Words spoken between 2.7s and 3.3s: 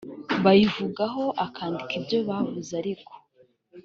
ariko